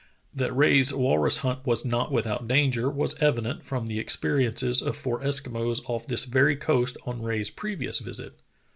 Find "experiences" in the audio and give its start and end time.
3.99-4.81